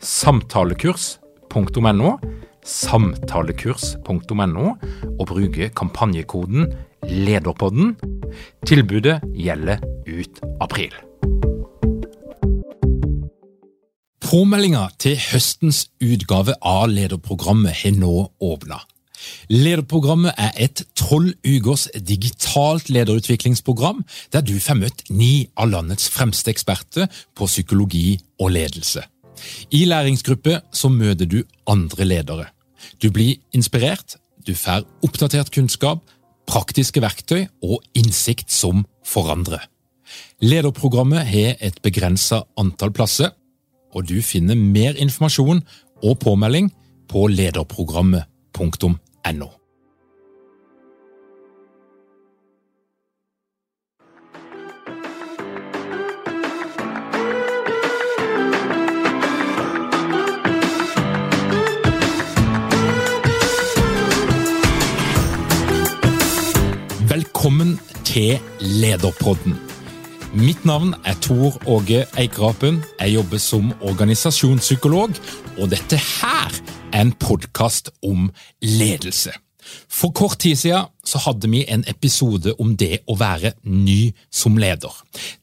[0.00, 2.18] samtalekurs.no,
[2.64, 4.72] samtalekurs.no,
[5.18, 6.72] og bruke kampanjekoden
[7.08, 7.96] LEDERPODDEN.
[8.66, 10.94] Tilbudet gjelder ut april.
[14.30, 18.78] Påmeldinga til høstens utgave av lederprogrammet har nå åpna.
[19.50, 26.54] Lederprogrammet er et tolv ukers digitalt lederutviklingsprogram der du får møtt ni av landets fremste
[26.54, 29.02] eksperter på psykologi og ledelse.
[29.70, 32.46] I læringsgruppe så møter du andre ledere.
[33.02, 35.98] Du blir inspirert, du får oppdatert kunnskap,
[36.50, 39.68] praktiske verktøy og innsikt som forandrer.
[40.42, 43.30] Lederprogrammet har et begrensa antall plasser,
[43.94, 45.62] og du finner mer informasjon
[46.02, 46.70] og påmelding
[47.10, 49.59] på lederprogrammet.no.
[68.10, 69.54] til Lederpodden.
[70.34, 72.80] Mitt navn er Tor Åge Eikerapen.
[73.00, 75.14] Jeg jobber som organisasjonspsykolog,
[75.58, 76.56] og dette her
[76.92, 78.30] er en podkast om
[78.62, 79.34] ledelse.
[79.90, 84.58] For kort tid siden så hadde vi en episode om det å være ny som
[84.60, 84.92] leder.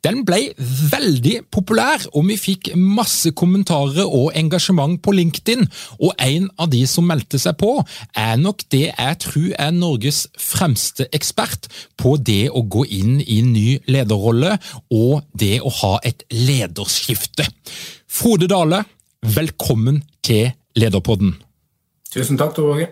[0.06, 5.66] Den ble veldig populær, og vi fikk masse kommentarer og engasjement på LinkedIn.
[6.00, 7.74] Og en av de som meldte seg på,
[8.16, 11.68] er nok det jeg tror er Norges fremste ekspert
[12.00, 14.58] på det å gå inn i ny lederrolle
[14.94, 17.48] og det å ha et lederskifte.
[18.08, 18.84] Frode Dale,
[19.36, 21.36] velkommen til Lederpodden.
[22.14, 22.88] Tusen takk, Tor Åge.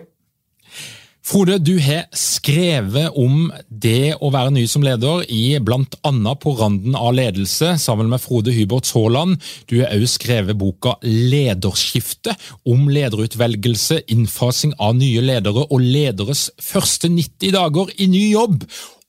[1.26, 6.94] Frode, du har skrevet om det å være ny som leder i annet På randen
[6.94, 9.40] av ledelse, sammen med Frode Hybert Haaland.
[9.66, 17.10] Du har også skrevet boka Lederskifte, om lederutvelgelse, innfasing av nye ledere og lederes første
[17.10, 18.62] 90 dager i ny jobb.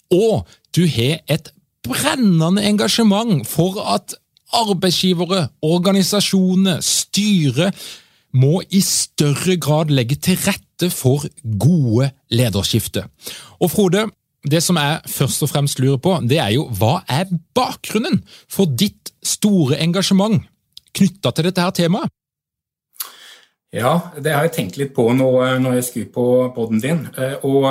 [0.10, 1.54] Og du har et
[1.86, 4.18] brennende engasjement for at
[4.58, 7.70] arbeidsgivere, organisasjoner, styre
[8.34, 11.26] må i større grad legge til rette for
[11.60, 13.08] gode lederskifter.
[13.60, 14.06] Og Frode,
[14.48, 17.26] det som jeg først og fremst lurer på, det er jo hva er
[17.58, 18.22] bakgrunnen
[18.52, 20.46] for ditt store engasjement
[20.98, 22.14] knytta til dette her temaet?
[23.76, 25.28] Ja, det har jeg tenkt litt på nå
[25.60, 27.02] når jeg skriver på poden din.
[27.44, 27.66] Og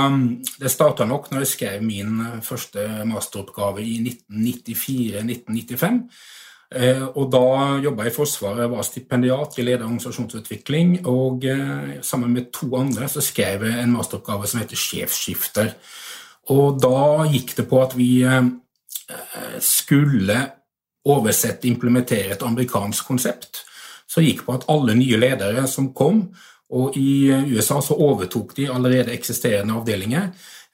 [0.61, 3.97] det starta nok når jeg skrev min første masteroppgave i
[4.28, 6.03] 1994-1995.
[6.75, 10.99] Eh, og da jobba jeg i Forsvaret, var stipendiat i lederorganisasjonsutvikling.
[11.06, 15.72] Og eh, sammen med to andre så skrev jeg en masteroppgave som heter Sjefsskifter.
[16.54, 18.50] Og da gikk det på at vi eh,
[19.62, 20.41] skulle
[21.06, 23.62] oversette, implementere et amerikansk konsept.
[24.10, 26.28] Så gikk på at alle nye ledere som kom,
[26.75, 30.33] og i USA så overtok de allerede eksisterende avdelinger,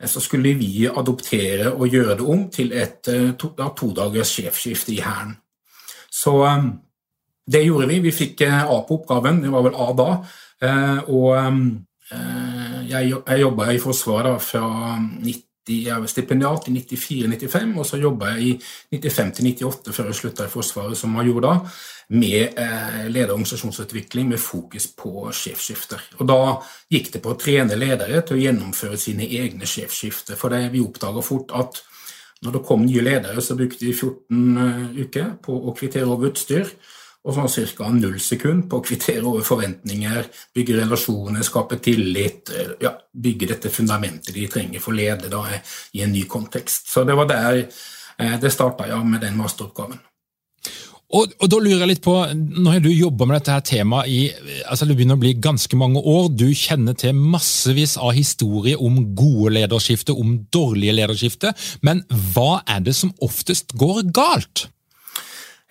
[0.08, 5.36] så skulle vi adoptere og gjøre det om til et to, to sjefsskifte i Hæren.
[6.12, 6.72] Så um,
[7.46, 8.00] det gjorde vi.
[8.00, 10.10] Vi fikk eh, A på oppgaven, det var vel A da.
[10.62, 11.62] Eh, og um,
[12.12, 14.68] eh, jeg, jeg jobba i Forsvaret fra
[15.00, 18.46] 90, jeg var stipendiat i 94-95, og så jobba jeg
[18.92, 21.52] i 95-98 før jeg slutta i Forsvaret som major da,
[22.12, 22.58] med
[23.08, 26.02] leder- og organisasjonsutvikling med fokus på sjefsskifter.
[26.18, 26.40] Og Da
[26.92, 30.36] gikk det på å trene ledere til å gjennomføre sine egne sjefsskifter.
[30.36, 31.80] For det, vi oppdaga fort at
[32.42, 36.32] når det kom nye ledere, så brukte de 14 eh, uker på å kvittere over
[36.32, 36.74] utstyr.
[37.22, 37.88] Og sånn ca.
[37.94, 42.50] null sekund på å kvittere over forventninger, bygge relasjoner, skape tillit.
[42.50, 45.44] Eh, ja, bygge dette fundamentet de trenger for å lede da,
[45.94, 46.90] i en ny kontekst.
[46.90, 50.02] Så det var der eh, det starta ja, med den masteroppgaven.
[51.12, 54.08] Og, og, da lurer jeg litt på, Nå har du jobba med dette her temaet
[54.08, 54.20] i
[54.64, 56.30] altså det begynner å bli ganske mange år.
[56.32, 61.52] Du kjenner til massevis av historier om gode lederskifter, om dårlige lederskifter.
[61.84, 64.66] Men hva er det som oftest går galt?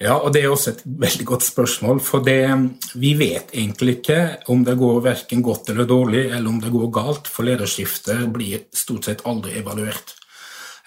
[0.02, 2.00] Ja, og Det er også et veldig godt spørsmål.
[2.02, 2.42] For det,
[2.98, 6.90] vi vet egentlig ikke om det går verken godt eller dårlig, eller om det går
[6.94, 7.30] galt.
[7.30, 10.16] For lederskiftet blir stort sett aldri evaluert.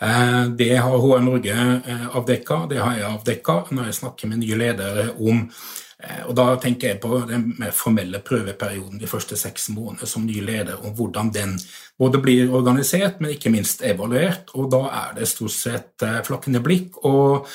[0.00, 4.40] Eh, det har HR Norge eh, avdekka, det har jeg avdekka når jeg snakker med
[4.42, 9.38] nye ledere om eh, og Da tenker jeg på den mer formelle prøveperioden de første
[9.38, 11.54] seks månedene som ny leder, om hvordan den
[11.98, 14.50] både blir organisert, men ikke minst evaluert.
[14.58, 16.98] Og da er det stort sett flakkende blikk.
[17.06, 17.46] Og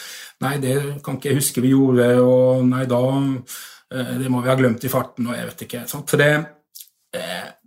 [0.42, 3.04] nei, det kan ikke jeg huske vi gjorde, og nei, da
[3.90, 5.80] Det må vi ha glemt i farten, og jeg vet ikke.
[5.90, 6.10] Sant?
[6.12, 6.34] For det,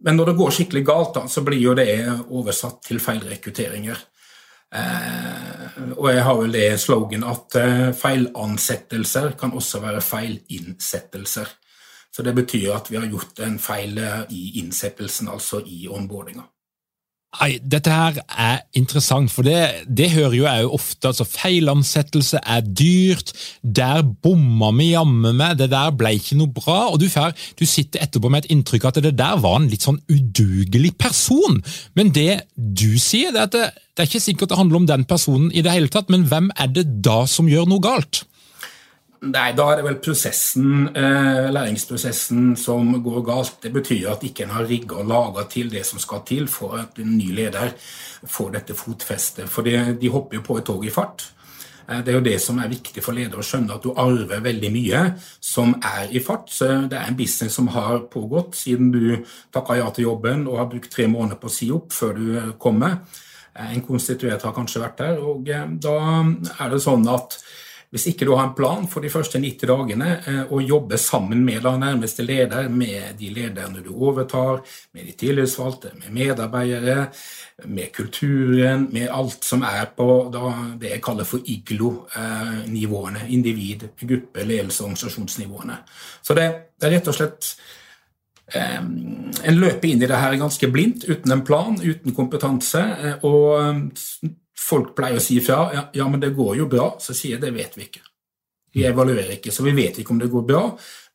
[0.07, 1.89] men når det går skikkelig galt, da, så blir jo det
[2.31, 3.99] oversatt til feilrekrutteringer.
[4.73, 11.51] Eh, og jeg har vel det slogan at eh, feilansettelser kan også være feilinnsettelser.
[12.13, 16.47] Så det betyr at vi har gjort en feil eh, i innsettelsen, altså i onboardinga.
[17.41, 21.09] Nei, Dette her er interessant, for det, det hører jo jeg jo ofte.
[21.09, 23.33] altså Feilansettelse er dyrt,
[23.65, 26.91] der bomma vi jammen med, det der ble ikke noe bra.
[26.93, 29.87] og du, fer, du sitter etterpå med et inntrykk at det der var en litt
[29.87, 31.63] sånn udugelig person.
[31.97, 34.91] Men det du sier, det er at det, det er ikke sikkert det handler om
[34.93, 38.27] den personen i det hele tatt, men hvem er det da som gjør noe galt?
[39.23, 43.61] Nei, da er det vel prosessen, eh, læringsprosessen som går galt.
[43.63, 46.75] Det betyr at ikke en har rigga og laga til det som skal til for
[46.75, 47.71] at en ny leder
[48.27, 49.49] får dette fotfestet.
[49.49, 51.23] For de hopper jo på et tog i fart.
[51.89, 54.43] Eh, det er jo det som er viktig for ledere å skjønne, at du arver
[54.43, 56.51] veldig mye som er i fart.
[56.51, 60.59] Så det er en business som har pågått siden du takka ja til jobben og
[60.59, 62.99] har brukt tre måneder på å si opp før du kommer.
[63.55, 65.99] Eh, en konstituert har kanskje vært der, og da
[66.59, 67.39] er det sånn at
[67.93, 71.43] hvis ikke du har en plan for de første 90 dagene eh, og jobber sammen
[71.45, 74.63] med den nærmeste leder, med de lederne du overtar,
[74.95, 77.11] med de tillitsvalgte, med medarbeidere,
[77.69, 83.27] med kulturen, med alt som er på det jeg kaller for IGLO-nivåene.
[83.29, 85.79] Individ, gruppe, ledelse og organisasjonsnivåene.
[86.23, 86.49] Så det,
[86.81, 87.55] det er rett og slett
[88.57, 88.93] um,
[89.45, 92.81] En løper inn i det her ganske blindt, uten en plan, uten kompetanse.
[92.81, 93.93] Eh, og
[94.59, 97.45] folk pleier å si fra ja, ja, men det går jo bra, så sier jeg
[97.45, 98.05] det vet vi ikke.
[98.73, 100.63] Vi evaluerer ikke, så vi vet ikke om det går bra.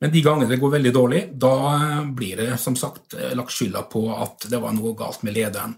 [0.02, 1.56] Men de gangene det går veldig dårlig, da
[2.14, 5.74] blir det som sagt lagt skylda på at det var noe galt med lederen.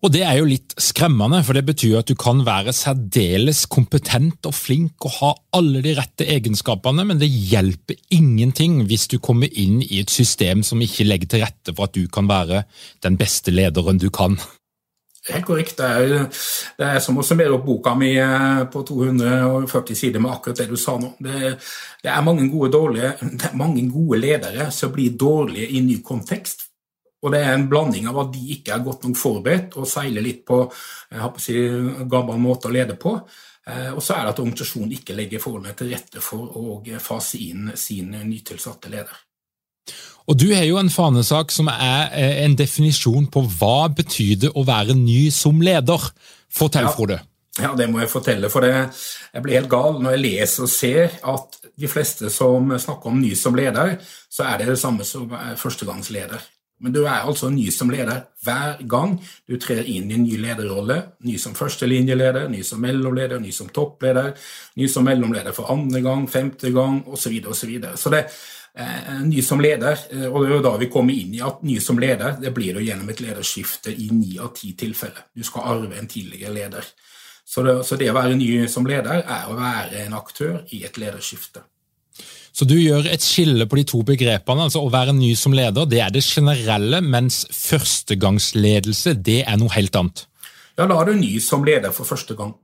[0.00, 4.48] Og Det er jo litt skremmende, for det betyr at du kan være særdeles kompetent
[4.48, 9.52] og flink og ha alle de rette egenskapene, men det hjelper ingenting hvis du kommer
[9.52, 12.64] inn i et system som ikke legger til rette for at du kan være
[13.04, 14.40] den beste lederen du kan.
[15.28, 15.76] Helt korrekt.
[15.76, 16.22] Det er,
[16.78, 20.70] det er som å summere opp boka mi eh, på 240 sider med akkurat det
[20.70, 21.12] du sa nå.
[21.20, 21.52] Det,
[22.00, 23.12] det, er, mange gode, dårlige,
[23.42, 26.66] det er mange gode ledere som blir dårlige i ny kontekst.
[27.20, 30.24] Og det er en blanding av at de ikke er godt nok forberedt og seiler
[30.24, 31.58] litt på, på si,
[32.08, 33.18] gammel måte å lede på.
[33.68, 37.42] Eh, og så er det at organisasjonen ikke legger forholdene til rette for å fase
[37.44, 39.26] inn sin nytilsatte leder.
[40.30, 44.52] Og Du har jo en fanesak som er eh, en definisjon på hva betyr det
[44.54, 46.06] å være ny som leder.
[46.46, 46.92] Fortell, ja.
[46.94, 47.18] Frode.
[47.58, 48.48] Ja, det må jeg fortelle.
[48.52, 48.76] For det,
[49.34, 53.18] jeg blir helt gal når jeg leser og ser at de fleste som snakker om
[53.18, 53.96] ny som leder,
[54.30, 55.26] så er det det samme som
[55.58, 56.46] førstegangsleder.
[56.80, 59.18] Men du er altså ny som leder hver gang
[59.50, 60.96] du trer inn i en ny lederrolle.
[61.26, 64.30] Ny som førstelinjeleder, ny som mellomleder, ny som toppleder,
[64.80, 67.18] ny som mellomleder for andre gang, femte gang osv.
[67.20, 68.00] Så, videre, og så, videre.
[68.00, 68.24] så det,
[69.26, 71.78] ny som leder, eh, og det er jo da vi kommer inn i at ny
[71.82, 75.26] som leder det blir jo gjennom et lederskifte i ni av ti tilfeller.
[75.34, 76.86] Du skal arve en tidligere leder.
[77.44, 80.84] Så det, så det, å være ny som leder er å være en aktør i
[80.86, 81.64] et lederskifte.
[82.52, 84.66] Så du gjør et skille på de to begrepene.
[84.66, 89.74] altså Å være ny som leder det er det generelle, mens førstegangsledelse det er noe
[89.74, 90.26] helt annet.
[90.78, 92.54] Ja, da er du ny som leder for første gang.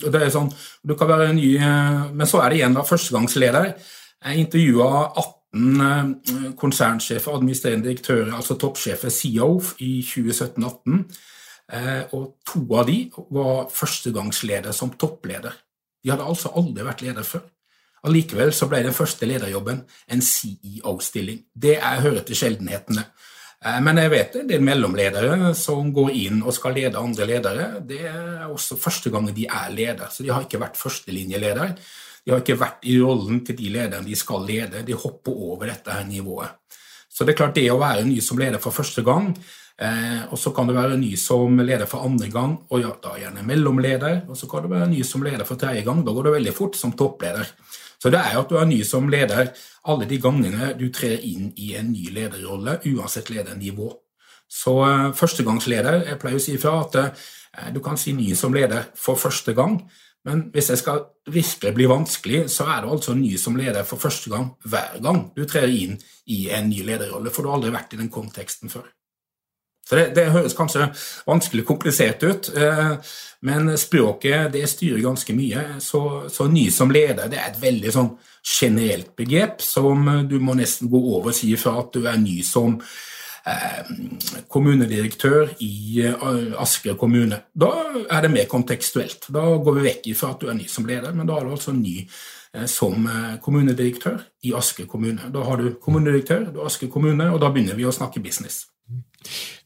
[0.00, 0.48] Det er sånn,
[0.84, 3.74] du kan være ny, eh, Men så er det igjen da førstegangsleder
[4.24, 11.02] jeg intervjua 18 eh, konsernsjefer, administrerende direktører, altså toppsjefer, CEO, i 2017-2018.
[11.70, 12.98] Eh, og to av de
[13.30, 15.54] var førstegangsleder som toppleder.
[16.02, 17.46] De hadde altså aldri vært leder før.
[18.08, 21.42] Allikevel så ble den første lederjobben en CEO-stilling.
[21.52, 23.04] Det er hører til sjeldenhetene.
[23.60, 27.28] Eh, men jeg vet det, det er mellomledere som går inn og skal lede andre
[27.28, 27.66] ledere.
[27.86, 31.76] Det er også første gang de er leder, så de har ikke vært førstelinjeleder.
[32.24, 34.84] De har ikke vært i rollen til de lederne de skal lede.
[34.86, 36.58] De hopper over dette her nivået.
[37.10, 39.32] Så det er klart det å være ny som leder for første gang,
[39.80, 43.16] Eh, og Så kan du være ny som leder for andre gang, og ja, da
[43.16, 44.26] gjerne mellomleder.
[44.28, 46.04] Og så kan du være ny som leder for tredje gang.
[46.04, 47.48] Da går det veldig fort som toppleder.
[48.00, 49.52] Så det er at du er ny som leder
[49.88, 53.88] alle de gangene du trer inn i en ny lederrolle, uansett ledernivå.
[54.50, 58.52] Så uh, førstegangsleder Jeg pleier å si fra at uh, du kan si ny som
[58.52, 59.78] leder for første gang,
[60.28, 64.02] men hvis det skal virkelig bli vanskelig, så er du altså ny som leder for
[64.02, 65.96] første gang hver gang du trer inn
[66.28, 68.90] i en ny lederrolle, for du har aldri vært i den konteksten før.
[69.88, 70.90] Så det, det, høres kanskje
[71.26, 72.92] vanskelig komplisert ut, eh,
[73.48, 75.64] men språket det styrer ganske mye.
[75.82, 78.12] Så, så, ny som leder det er et veldig sånn
[78.44, 82.38] generelt begrep som du må nesten gå over og si fra at du er ny
[82.46, 82.92] som eh,
[84.50, 87.42] kommunedirektør i eh, Asker kommune.
[87.54, 87.70] Da
[88.10, 89.30] er det mer kontekstuelt.
[89.32, 91.54] Da går vi vekk fra at du er ny som leder, men da er du
[91.54, 95.30] altså ny eh, som eh, kommunedirektør i Asker kommune.
[95.32, 98.66] Da har du kommunedirektør, du Asker kommune, og da begynner vi å snakke business.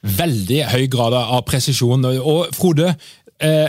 [0.04, 2.04] Veldig høy grad av presisjon.
[2.21, 3.24] Og Frode, eh,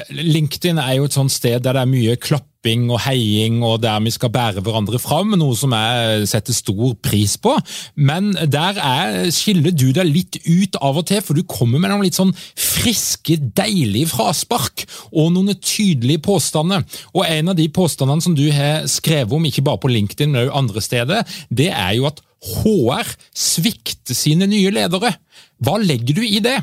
[0.10, 4.00] LinkedIn er jo et sånt sted der det er mye klapping og heiing, og der
[4.02, 7.54] vi skal bære hverandre fram, noe som jeg setter stor pris på.
[7.96, 11.94] Men der er, skiller du deg litt ut av og til, for du kommer med
[11.94, 16.86] noen litt sånn friske, deilige fraspark og noen tydelige påstander.
[17.14, 20.48] Og en av de påstandene som du har skrevet om, ikke bare på LinkedIn, men
[20.48, 25.16] også andre steder, det er jo at HR svikter sine nye ledere.
[25.64, 26.60] Hva legger du i det?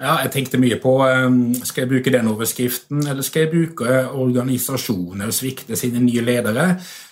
[0.00, 3.98] Ja, jeg tenkte mye på um, skal jeg bruke den overskriften, eller skal jeg bruke
[4.16, 6.70] organisasjoner svikter sine nye ledere,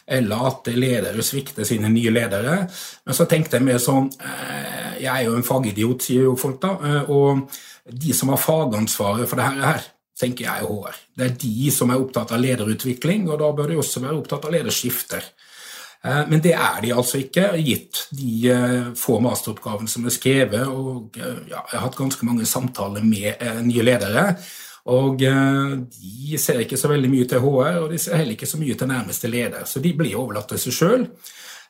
[0.08, 2.62] eller at ledere svikter sine nye ledere.
[3.04, 6.62] Men så tenkte jeg mer sånn eh, Jeg er jo en fagidiot, sier jo folk
[6.62, 6.70] da.
[6.80, 9.84] Eh, og de som har fagansvaret for dette her,
[10.18, 10.96] tenker jeg er HR.
[11.12, 14.48] Det er de som er opptatt av lederutvikling, og da bør de også være opptatt
[14.48, 15.28] av lederskifter.
[16.04, 20.64] Eh, men det er de altså ikke, gitt de eh, få masteroppgavene som er skrevet.
[20.66, 24.30] og eh, ja, Jeg har hatt ganske mange samtaler med nye ledere.
[24.88, 28.56] Og de ser ikke så veldig mye til HR, og de ser heller ikke så
[28.56, 29.66] mye til nærmeste leder.
[29.68, 31.04] Så de blir overlatt til seg sjøl.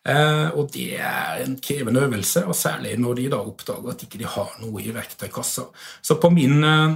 [0.09, 4.21] Eh, og det er en krevende øvelse, og særlig når de da oppdager at ikke
[4.21, 5.67] de har noe i verktøykassa.
[6.03, 6.95] Så min eh,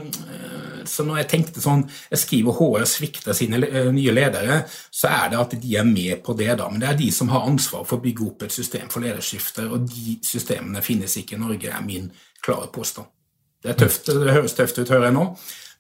[0.89, 5.33] så når jeg tenkte sånn Jeg skriver HR svikter sine eh, nye ledere, så er
[5.33, 6.69] det at de er med på det, da.
[6.71, 9.69] Men det er de som har ansvar for å bygge opp et system for lederskifter,
[9.73, 12.11] og de systemene finnes ikke i Norge, er min
[12.43, 13.11] klare påstand.
[13.63, 15.27] Det, er tøft, det høres tøft ut, hører jeg nå.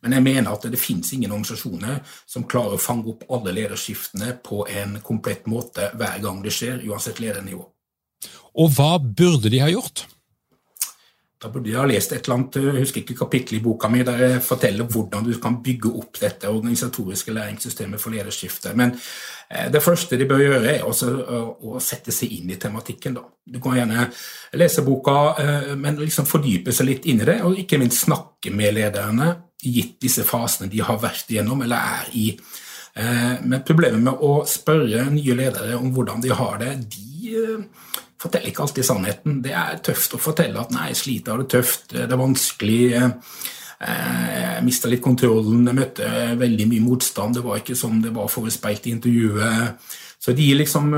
[0.02, 4.34] Men jeg mener at det finnes ingen organisasjoner som klarer å fange opp alle lederskiftene
[4.42, 7.62] på en komplett måte hver gang det skjer, uansett ledernivå.
[8.58, 10.06] Og hva burde de ha gjort?
[11.42, 14.04] Da burde jeg ha lest et eller annet, jeg husker ikke kapittel i boka mi
[14.06, 18.74] der jeg forteller hvordan du kan bygge opp dette organisatoriske læringssystemet for lederskifte.
[18.78, 18.92] Men
[19.50, 21.10] eh, det første de bør gjøre, er også
[21.66, 23.18] å sette seg inn i tematikken.
[23.18, 23.24] Da.
[23.42, 24.06] Du kan gjerne
[24.54, 28.54] lese boka, eh, men liksom fordype seg litt inn i det, og ikke minst snakke
[28.54, 32.26] med lederne gitt disse fasene de har vært igjennom eller er i.
[32.94, 37.88] Eh, men problemet med å spørre nye ledere om hvordan de har det, de eh,
[38.20, 39.40] forteller ikke alltid sannheten.
[39.44, 42.94] Det er tøft å fortelle at 'nei, jeg sliter, har det tøft, det er vanskelig'.
[43.00, 43.10] Eh,
[43.82, 47.34] jeg mista litt kontrollen, jeg møtte veldig mye motstand.
[47.34, 49.74] Det var ikke som det var forespeilt i intervjuet.
[50.22, 50.92] Så de liksom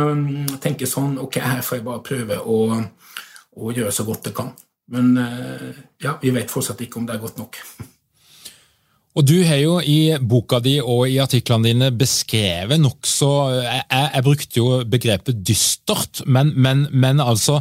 [0.61, 2.59] tenker sånn Ok, her får jeg bare prøve å,
[3.56, 4.52] å gjøre så godt jeg kan.
[4.92, 5.16] Men
[5.97, 7.56] ja, vi vet fortsatt ikke om det er godt nok.
[9.14, 13.30] Og Du har jo i boka di og i artiklene dine beskrevet nokså
[13.62, 17.61] jeg, jeg, brukte jo begrepet dystert, men, men, men altså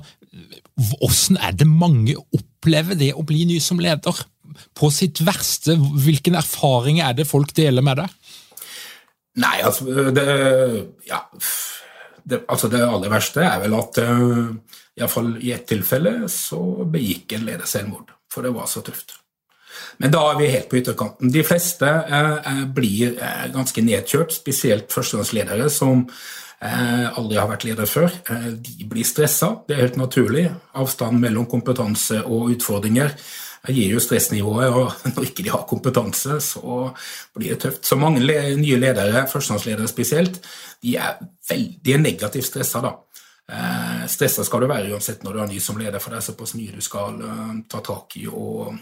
[0.73, 4.23] Hvordan er det mange opplever det å bli ny som leder?
[4.73, 8.15] På sitt verste, hvilken erfaring er det folk deler med deg?
[9.43, 10.25] Nei, altså det,
[11.05, 11.19] ja,
[12.25, 17.45] det, altså det aller verste er vel at iallfall i ett tilfelle så begikk en
[17.49, 18.13] leder selvmord.
[18.33, 19.19] For det var så tøft.
[20.01, 21.31] Men da er vi helt på ytterkanten.
[21.33, 26.05] De fleste eh, eh, blir eh, ganske nedkjørt, spesielt førstegangsledere som
[26.63, 28.09] eh, aldri har vært leder før.
[28.29, 30.47] Eh, de blir stressa, det er helt naturlig.
[30.79, 33.15] Avstanden mellom kompetanse og utfordringer
[33.69, 36.89] gir jo stressnivået, og når ikke de har kompetanse, så
[37.35, 37.85] blir det tøft.
[37.87, 40.41] Så mange nye ledere, førstegangsledere spesielt,
[40.83, 42.97] de er veldig negativt stressa da.
[43.53, 46.27] Eh, stressa skal du være uansett når du er ny som leder, for det er
[46.31, 47.21] såpass mye du skal
[47.71, 48.73] ta tak i og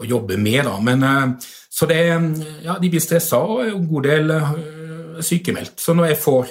[0.00, 0.64] å jobbe med.
[0.64, 0.76] Da.
[0.80, 2.00] Men, eh, så det,
[2.64, 5.78] ja, de blir stressa og er en god del uh, sykemeldt.
[5.80, 6.50] Så når jeg får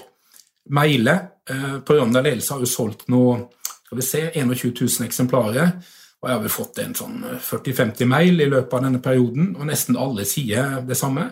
[0.73, 5.71] mailer grunn Programmet ledelse har jo solgt noe, skal vi se, 21 000 eksemplarer.
[6.19, 9.65] Og jeg har vel fått en sånn 40-50 mail i løpet av denne perioden, og
[9.69, 11.25] nesten alle sier det samme.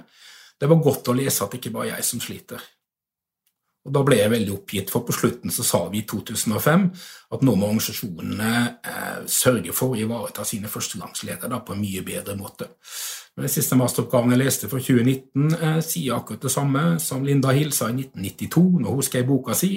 [0.58, 2.64] Det var godt å lese at det ikke bare er jeg som sliter.
[3.88, 6.90] Og Da ble jeg veldig oppgitt, for på slutten så sa vi i 2005
[7.32, 8.50] at nå må organisasjonene
[8.84, 12.68] eh, sørge for å ivareta sine førstegangsledere på en mye bedre måte.
[13.38, 17.72] Den siste masteroppgaven jeg leste for 2019, eh, sier akkurat det samme som Linda Hill
[17.76, 19.72] sa i 1992, når hun skrev boka si,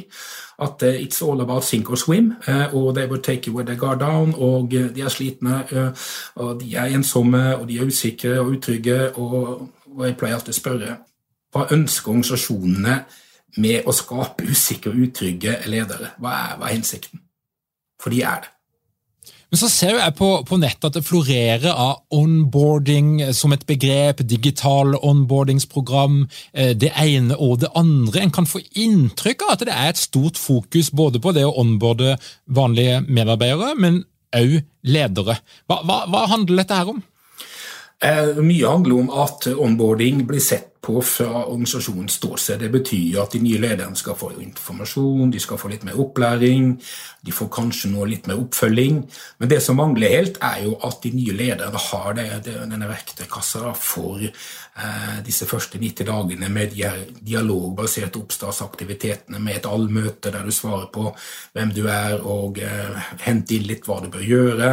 [0.59, 3.67] at eh, it's all about sink or swim, eh, og they will take you where
[3.67, 5.91] they go down, og eh, de er slitne, eh,
[6.35, 10.57] og de er ensomme, og de er usikre og utrygge, og, og jeg pleier alltid
[10.57, 10.97] å spørre
[11.51, 13.01] hva ønsker organisasjonene
[13.57, 16.15] med å skape usikre og utrygge ledere?
[16.21, 17.23] Hva er, hva er hensikten?
[18.01, 18.55] For de er det.
[19.51, 24.23] Men så ser jeg på, på nettet at det florerer av onboarding som et begrep,
[24.23, 26.21] digital onboardingsprogram,
[26.55, 28.23] eh, det ene og det andre.
[28.23, 31.57] En kan få inntrykk av at det er et stort fokus både på det å
[31.59, 32.15] onboarde
[32.47, 34.05] vanlige medarbeidere, men
[34.39, 35.41] òg ledere.
[35.67, 37.03] Hva, hva, hva handler dette her om?
[38.07, 42.61] Eh, mye handler om at onboarding blir sett på fra organisasjonens ståsted.
[42.63, 46.73] Det betyr at de nye lederne skal få informasjon, de skal få litt mer opplæring,
[47.21, 49.03] de får kanskje noe litt mer oppfølging.
[49.39, 52.89] Men det som mangler helt, er jo at de nye lederne har det, det, denne
[52.89, 60.55] verktøykassa for eh, disse første 90 dagene med dialogbaserte oppstartsaktivitetene, med et allmøte der du
[60.55, 61.11] svarer på
[61.53, 64.73] hvem du er og eh, henter inn litt hva du bør gjøre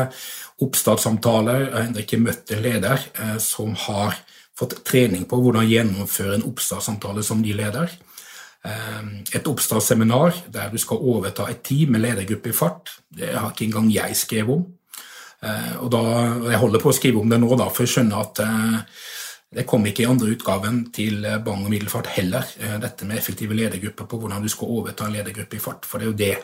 [0.63, 1.67] oppstartssamtaler.
[1.67, 4.17] Jeg har ennå ikke møtt en leder eh, som har
[4.57, 7.91] fått trening på hvordan gjennomføre en oppstartssamtale som ny leder.
[8.65, 9.03] Eh,
[9.37, 12.97] et oppstartsseminar der du skal overta et team med ledergruppe i fart.
[13.09, 14.65] Det har ikke engang jeg skrevet om.
[15.45, 16.01] Eh, og da,
[16.49, 18.41] Jeg holder på å skrive om det nå, da, for jeg skjønner at
[19.57, 22.43] det kom ikke i andre utgaven til Bang og Middelfart heller,
[22.81, 25.87] dette med effektive ledergrupper på hvordan du skal overta en ledergruppe i fart.
[25.87, 26.35] For det er jo det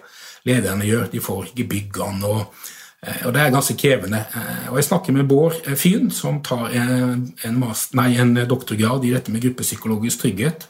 [0.48, 1.10] lederne gjør.
[1.12, 4.22] De får ikke byggene og Eh, og det er ganske krevende.
[4.36, 9.04] Eh, og jeg snakker med Bård eh, Fyn, som tar en, master, nei, en, doktorgrad
[9.04, 10.68] i dette med gruppepsykologisk trygghet.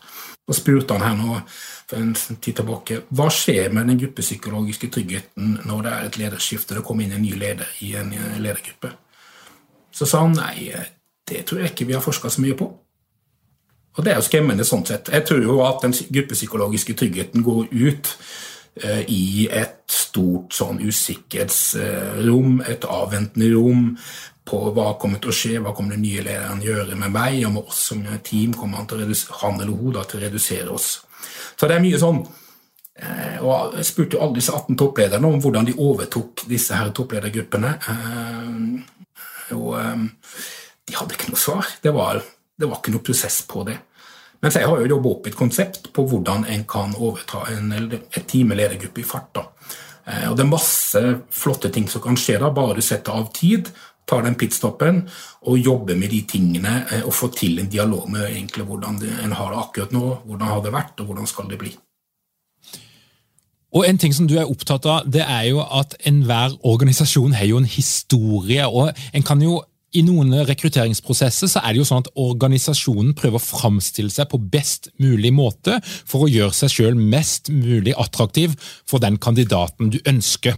[0.47, 1.37] Og spurte han her nå
[1.83, 6.77] for en tid tilbake hva skjer med den gruppepsykologiske tryggheten når det er et lederskifte,
[6.77, 8.11] det kommer inn en ny leder i en
[8.41, 8.91] ledergruppe.
[9.93, 10.71] Så sa han nei,
[11.29, 12.69] det tror jeg ikke vi har forska så mye på.
[13.93, 15.11] Og det er jo skremmende sånn sett.
[15.13, 18.52] Jeg tror jo at den gruppepsykologiske tryggheten går ut Eh,
[19.07, 23.91] i et stort sånn usikkerhetsrom, et avventende rom
[24.43, 27.53] på hva kommer til å skje, hva kommer den nye lederen gjøre med meg og
[27.55, 30.89] med oss som team, kommer han, å han eller hun da, til å redusere oss.
[31.55, 32.19] Så det er mye sånn
[32.99, 37.71] eh, og Jeg spurte alle disse 18 topplederne om hvordan de overtok disse her toppledergruppene.
[37.93, 39.77] Eh, og
[40.83, 41.67] de hadde ikke noe svar.
[41.83, 42.19] Det var,
[42.59, 43.77] det var ikke noe prosess på det.
[44.43, 48.33] Mens jeg har jo jobba opp et konsept på hvordan en kan overta en, et
[48.43, 49.31] med ledergruppe i fart.
[49.35, 49.45] Da.
[50.05, 53.31] Eh, og Det er masse flotte ting som kan skje da, bare du setter av
[53.33, 53.71] tid,
[54.05, 55.05] tar den pitstoppen
[55.47, 59.37] og jobber med de tingene eh, og får til en dialog med egentlig hvordan en
[59.39, 61.71] har det akkurat nå, hvordan har det vært, og hvordan skal det bli.
[63.73, 67.47] Og En ting som du er opptatt av, det er jo at enhver organisasjon har
[67.49, 68.67] jo en historie.
[68.67, 73.39] og En kan jo i noen rekrutteringsprosesser så er det jo sånn at organisasjonen prøver
[73.39, 78.55] å framstille seg på best mulig måte for å gjøre seg selv mest mulig attraktiv
[78.89, 80.57] for den kandidaten du ønsker.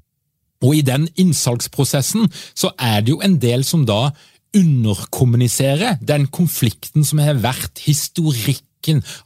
[0.63, 4.09] Og I den innsalgsprosessen så er det jo en del som da
[4.55, 8.64] underkommuniserer den konflikten som har vært historikk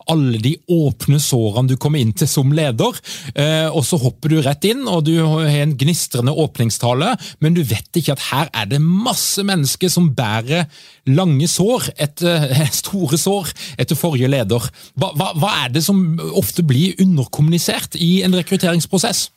[0.09, 2.99] alle de åpne sårene du kommer inn til som leder.
[3.35, 7.63] Eh, og Så hopper du rett inn, og du har en gnistrende åpningstale, men du
[7.63, 10.69] vet ikke at her er det masse mennesker som bærer
[11.09, 12.47] lange sår, etter,
[12.83, 14.69] store sår, etter forrige leder.
[14.99, 19.29] Hva, hva, hva er det som ofte blir underkommunisert i en rekrutteringsprosess?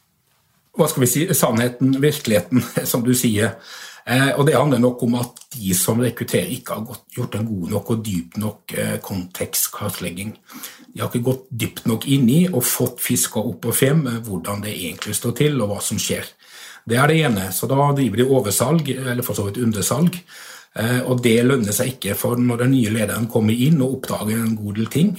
[0.73, 1.25] Hva skal vi si?
[1.37, 3.57] Sannheten, virkeligheten, som du sier.
[4.05, 7.71] Eh, og Det handler nok om at de som rekrutterer, ikke har gjort en god
[7.71, 10.33] nok og dyp nok eh, kontekstkartlegging.
[10.93, 14.65] De har ikke gått dypt nok inn i og fått fiska opp og frem hvordan
[14.65, 16.27] det egentlig står til, og hva som skjer.
[16.85, 17.47] Det er det ene.
[17.55, 20.19] Så da driver de oversalg, eller for så vidt undersalg.
[20.75, 24.35] Eh, og det lønner seg ikke, for når den nye lederen kommer inn og oppdager
[24.35, 25.15] en god del ting,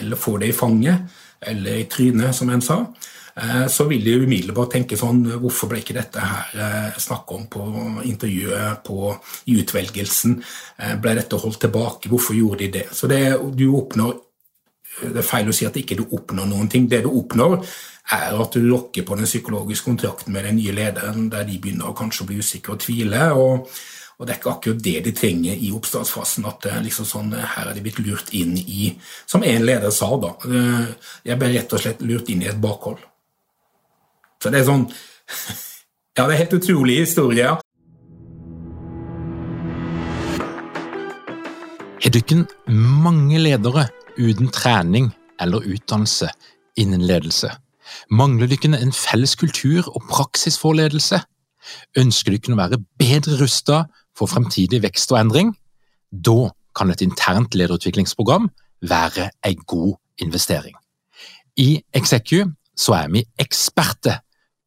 [0.00, 3.19] eller får det i fanget, eller i trynet, som en sa, Eh,
[3.68, 7.66] så vil de umiddelbart tenke sånn Hvorfor ble ikke dette her eh, snakket om på
[8.08, 9.14] intervjuet, på,
[9.48, 10.34] i utvelgelsen?
[10.76, 12.10] Eh, ble dette holdt tilbake?
[12.12, 12.88] Hvorfor gjorde de det?
[12.96, 13.22] Så det,
[13.56, 14.18] du oppnår
[15.00, 16.88] Det er feil å si at ikke du oppnår noen ting.
[16.90, 17.62] Det du oppnår,
[18.12, 21.88] er at du lokker på den psykologiske kontrakten med den nye lederen, der de begynner
[21.88, 23.30] å kanskje bli usikre og tvile.
[23.32, 23.70] og
[24.20, 26.44] og det er ikke akkurat det de trenger i oppstartsfasen.
[26.44, 28.92] at liksom sånn, Her er de blitt lurt inn i
[29.24, 30.34] Som en leder sa, da.
[31.24, 32.98] Jeg ble rett og slett lurt inn i et bakhold.
[34.40, 34.86] Så det er sånn
[36.18, 37.52] Ja, det er helt utrolig historie.
[42.00, 43.86] Har dere mange ledere
[44.18, 46.28] uten trening eller utdannelse
[46.80, 47.52] innen ledelse?
[48.10, 51.20] Mangler dere en felles kultur og praksis for ledelse?
[52.00, 53.84] Ønsker dere å være bedre rusta
[54.18, 55.54] for fremtidig vekst og endring?
[56.10, 58.50] Da kan et internt lederutviklingsprogram
[58.82, 60.74] være en god investering.
[61.56, 64.20] I Execu så er vi eksperter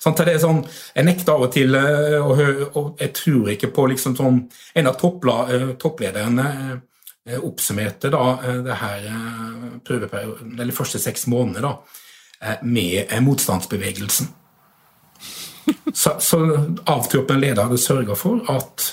[0.00, 0.62] Sånn, det er sånn,
[0.94, 4.38] jeg nekter av og til eh, å høre, og jeg tror ikke på liksom sånn
[4.80, 6.46] En av eh, topplederne
[7.28, 8.22] eh, oppsummerte da
[8.64, 9.08] det her
[9.84, 14.30] prøveperioden, eller første seks månedene da, med motstandsbevegelsen.
[15.94, 16.38] Så, så
[16.88, 18.86] avtroppen leder hadde sørga for at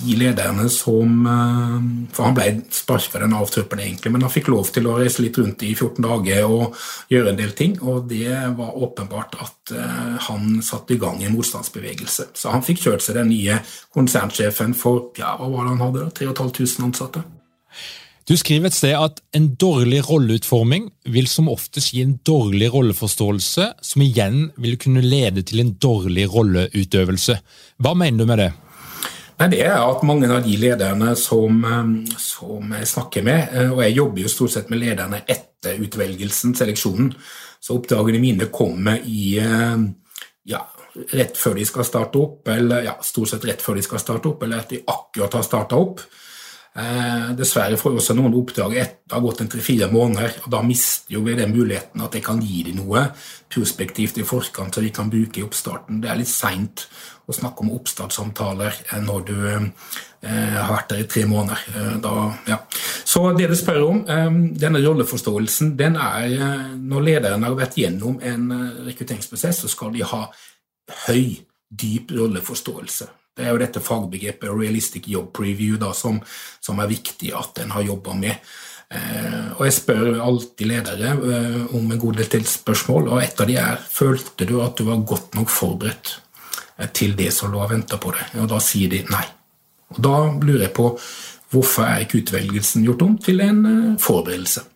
[0.00, 1.74] de lederne som eh,
[2.14, 5.38] For han ble sparka, den avtroppende, egentlig, men han fikk lov til å reise litt
[5.40, 6.78] rundt i 14 dager og
[7.12, 7.76] gjøre en del ting.
[7.82, 12.32] Og det var åpenbart at eh, han satte i gang en motstandsbevegelse.
[12.38, 13.60] Så han fikk kjørt seg den nye
[13.94, 17.24] konsernsjefen for ja, hva var det han hadde, 3500 ansatte.
[18.28, 23.66] Du skriver et sted at en dårlig rolleutforming vil som oftest gi en dårlig rolleforståelse,
[23.82, 27.40] som igjen vil kunne lede til en dårlig rolleutøvelse.
[27.82, 28.52] Hva mener du med det?
[29.42, 33.72] Nei, det er at mange av de lederne som, eh, som, jeg snakker med, eh,
[33.72, 37.08] og jeg jobber jo stort sett med lederne etter utvelgelsen, seleksjonen,
[37.58, 39.82] så oppdragene mine kommer i eh,
[40.46, 40.60] ja,
[41.18, 44.30] rett før de skal starte opp, eller ja, stort sett rett før de skal starte
[44.30, 46.04] opp, eller at de akkurat har starta opp.
[46.72, 50.52] Eh, dessverre får vi også noen oppdrag etter det har gått en tre-fire måneder, og
[50.54, 53.02] da mister jo vi den muligheten at jeg kan gi dem noe
[53.52, 55.98] prospektivt i forkant, så de kan bruke i oppstarten.
[56.00, 56.86] Det er litt seint
[57.28, 61.68] å snakke om oppstartssamtaler eh, når du eh, har vært der i tre måneder.
[61.76, 62.16] Eh, da,
[62.48, 62.60] ja.
[63.04, 64.32] Så det du spør om, eh,
[64.64, 68.48] denne rolleforståelsen, den er eh, Når lederen har vært gjennom en
[68.88, 70.24] rekrutteringsprosess, så skal de ha
[71.04, 73.12] høy, dyp rolleforståelse.
[73.32, 76.18] Det er jo dette fagbegrepet realistic job preview da, som,
[76.60, 78.50] som, er viktig at en har jobba med.
[78.92, 83.40] Eh, og Jeg spør alltid ledere eh, om en god del til spørsmål, og et
[83.40, 86.18] av de er følte du at du var godt nok forberedt
[86.76, 88.36] eh, til det som lå og venta på deg.
[88.44, 89.24] Og Da sier de nei.
[89.96, 90.92] Og Da lurer jeg på
[91.52, 94.68] hvorfor er ikke utvelgelsen gjort om til en eh, forberedelse?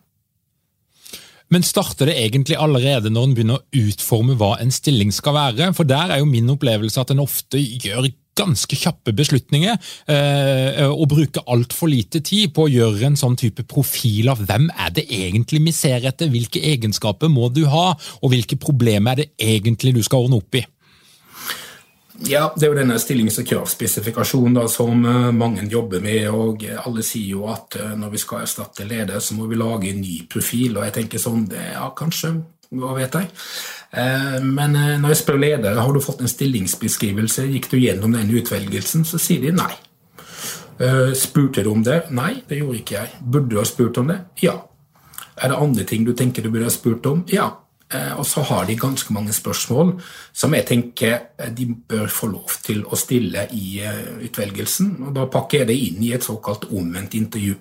[1.52, 5.74] Men starter det egentlig allerede når en begynner å utforme hva en stilling skal være?
[5.76, 9.76] For der er jo min opplevelse at en ofte gjør ganske kjappe beslutninger
[10.12, 14.68] eh, og bruke altfor lite tid på å gjøre en sånn type profil av hvem
[14.74, 19.24] er det egentlig vi ser etter, hvilke egenskaper må du ha, og hvilke problemer er
[19.24, 20.64] det egentlig du skal ordne opp i.
[22.24, 26.28] Ja, Det er jo denne stillings- og kravspesifikasjonen som eh, mange jobber med.
[26.28, 29.90] og Alle sier jo at eh, når vi skal erstatte leder, så må vi lage
[29.90, 30.78] en ny profil.
[30.78, 32.32] og jeg tenker sånn, det, ja, kanskje,
[32.74, 33.28] hva vet jeg.
[33.96, 38.32] Eh, men når jeg spør ledere har du fått en stillingsbeskrivelse, gikk du gjennom den
[38.40, 39.74] utvelgelsen, så sier de nei.
[41.16, 42.02] Spurte du om det?
[42.12, 43.20] Nei, det gjorde ikke jeg.
[43.24, 44.18] Burde du ha spurt om det?
[44.42, 44.58] Ja.
[45.40, 47.22] Er det andre ting du tenker du burde ha spurt om?
[47.32, 47.48] Ja.
[47.94, 49.92] Eh, og så har de ganske mange spørsmål
[50.34, 54.96] som jeg tenker eh, de bør få lov til å stille i eh, utvelgelsen.
[55.06, 57.54] og Da pakker jeg det inn i et såkalt omvendt intervju.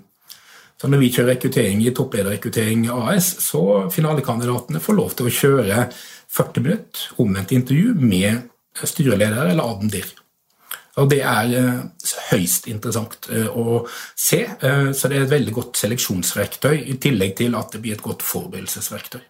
[0.82, 5.86] Så Når vi kjører rekruttering i Topplederrekruttering AS, så finalekandidatene får lov til å kjøre
[6.36, 8.50] 40 minutter omvendt intervju med
[8.84, 10.10] styreleder eller ADMDIR.
[11.00, 11.54] Og Det er
[12.32, 13.82] høyst interessant å
[14.16, 18.04] se, så det er et veldig godt seleksjonsverktøy, i tillegg til at det blir et
[18.04, 19.24] godt forberedelsesverktøy.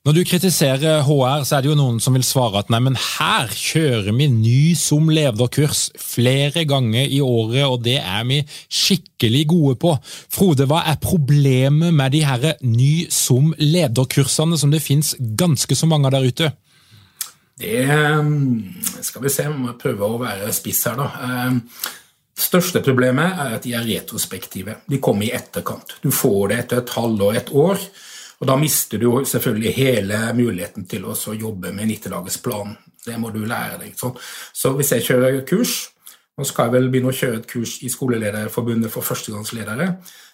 [0.00, 2.94] Når du kritiserer HR, så er det jo noen som vil svare at nei, men
[2.96, 9.44] her kjører vi ny som lederkurs flere ganger i året, og det er vi skikkelig
[9.52, 9.92] gode på.
[10.32, 15.90] Frode, hva er problemet med de her ny som lederkursene som det finnes ganske så
[15.90, 16.52] mange av der ute?
[17.60, 17.84] Det
[19.04, 21.10] skal vi se, vi må prøve å være spiss her, da.
[21.28, 21.90] Eh,
[22.40, 24.80] største problemet er at de er retrospektive.
[24.88, 25.98] De kommer i etterkant.
[26.00, 27.90] Du får det etter et halvår, et år.
[28.40, 32.76] Og Da mister du jo selvfølgelig hele muligheten til å jobbe med 90-dagersplan.
[33.04, 33.92] Det må du lære deg.
[33.96, 34.16] Sånn.
[34.52, 35.90] Så hvis jeg kjører kurs,
[36.40, 39.88] nå skal jeg vel begynne å kjøre et kurs i Skolelederforbundet for førstegangsledere,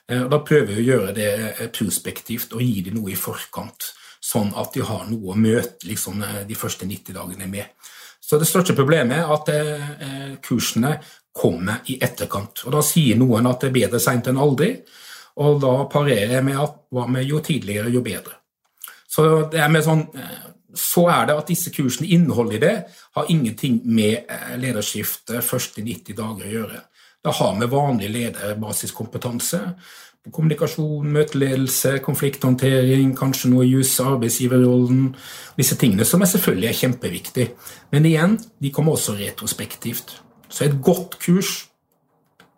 [0.06, 3.18] eh, og da prøver jeg å gjøre det eh, prospektivt og gi dem noe i
[3.18, 3.90] forkant,
[4.22, 7.74] sånn at de har noe å møte liksom, eh, de første 90 dagene med.
[8.22, 10.96] Så Det største problemet er at kursene
[11.30, 12.64] kommer i etterkant.
[12.66, 14.72] og Da sier noen at det er bedre seint enn aldri.
[15.42, 18.38] Og da parerer jeg med at hva med jo tidligere, jo bedre.
[19.08, 20.36] Så det er med sånn eh,
[20.76, 22.74] så er det at disse kursene, innholdet i det,
[23.16, 24.28] har ingenting med
[24.60, 26.80] lederskiftet første 90 dager å gjøre.
[27.24, 29.62] Det har med vanlig lederbasiskompetanse
[30.26, 35.12] på kommunikasjon, møteledelse, konflikthåndtering, kanskje noe juss, arbeidsgiverrollen
[35.56, 37.46] Disse tingene som er selvfølgelig er kjempeviktig.
[37.94, 40.18] Men igjen, de kommer også retrospektivt.
[40.50, 41.70] Så et godt kurs,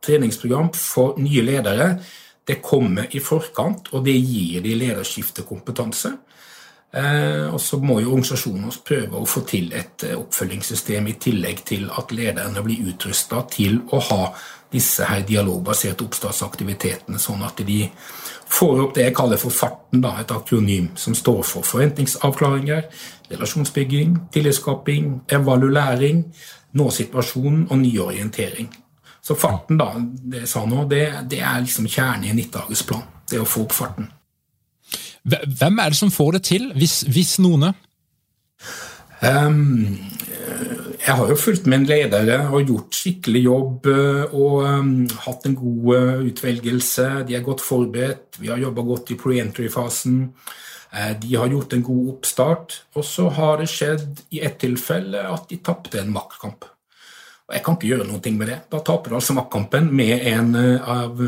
[0.03, 1.93] treningsprogram for nye ledere,
[2.49, 6.15] det kommer i forkant, og det gir de lederskiftekompetanse.
[6.89, 11.61] Eh, og så må jo organisasjonen prøve å få til et eh, oppfølgingssystem i tillegg
[11.69, 14.23] til at lederne blir utrusta til å ha
[14.73, 17.83] disse her dialogbaserte oppstartsaktivitetene, sånn at de
[18.49, 22.89] får opp det jeg kaller for farten, da, et akronym som står for forventningsavklaringer,
[23.35, 26.25] relasjonsbygging, tillitsskaping, evaluering,
[26.77, 28.73] nå situasjonen og nyorientering.
[29.25, 33.05] Så farten, da, det jeg sa nå, det, det er liksom kjernen i en 90-dagersplan.
[33.29, 34.09] Det å få opp farten.
[35.29, 37.73] Hvem er det som får det til, hvis, hvis noen?
[39.19, 39.99] Um,
[41.03, 44.93] jeg har jo fulgt med en leder og gjort skikkelig jobb eh, og um,
[45.27, 47.09] hatt en god utvelgelse.
[47.29, 48.39] De er godt forberedt.
[48.39, 50.23] Vi har jobba godt i pre-entry-fasen.
[50.95, 52.81] Uh, de har gjort en god oppstart.
[52.97, 56.69] Og så har det skjedd i ett tilfelle at de tapte en maktkamp.
[57.49, 58.59] Og jeg kan ikke gjøre noe med det.
[58.69, 61.21] Da taper du altså maktkampen med en uh, av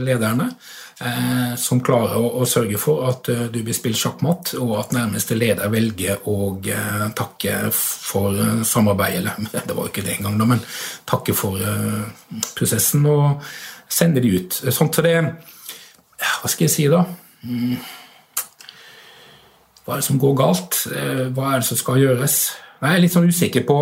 [0.00, 0.50] lederne.
[0.96, 4.94] Eh, som klarer å, å, sørge for at uh, du blir spilt sjakkmatt, og at
[4.96, 10.14] nærmeste leder velger å uh, takke for uh, samarbeidet, eller det var jo ikke det
[10.14, 10.64] engang, men
[11.04, 11.60] takke for
[12.56, 13.44] prosessen, og
[13.92, 14.56] sende de ut.
[14.72, 17.04] Sånn til det Hva skal jeg si, da?
[17.44, 17.76] Mm.
[19.84, 20.80] Hva er det som går galt?
[21.36, 22.38] Hva er det som skal gjøres?
[22.80, 23.78] Jeg er litt sånn usikker på